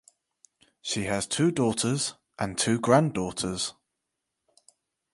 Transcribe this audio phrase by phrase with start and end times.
[0.81, 3.75] She has two daughters and two granddaughters.